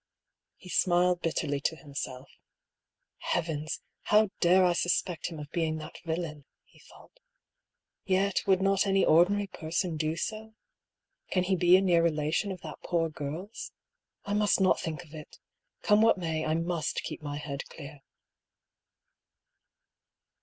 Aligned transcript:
He 0.55 0.69
smiled 0.69 1.21
bitterly 1.21 1.59
to 1.61 1.75
him 1.75 1.93
self." 1.93 2.27
Heavens! 3.35 3.81
how 4.05 4.29
dare 4.39 4.65
I 4.65 4.73
suspect 4.73 5.27
him 5.27 5.37
of 5.37 5.51
being 5.51 5.77
that 5.77 5.99
villain?" 6.03 6.45
he 6.71 6.79
thought." 6.79 7.19
Yet, 8.03 8.41
would 8.47 8.63
not 8.63 8.87
any 8.87 9.05
ordinary 9.05 9.45
person 9.45 9.97
do 9.97 10.15
so? 10.15 10.55
Can 11.29 11.43
he 11.43 11.55
be 11.55 11.77
a 11.77 11.81
near 11.83 12.01
relation 12.01 12.51
of 12.51 12.61
that 12.61 12.81
poor 12.81 13.09
girl's? 13.11 13.73
I 14.25 14.33
must 14.33 14.59
not 14.59 14.79
think 14.79 15.03
of 15.03 15.13
it 15.13 15.37
all! 15.39 15.81
Come 15.87 16.01
what 16.01 16.17
may, 16.17 16.47
I 16.47 16.55
must 16.55 17.03
keep 17.03 17.21
my 17.21 17.37
head 17.37 17.61
clear." 17.69 18.01